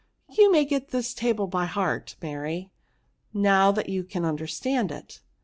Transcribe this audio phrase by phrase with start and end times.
[0.19, 2.71] '* You may get this table by hearty Mary^
[3.35, 5.19] now that you can understand it."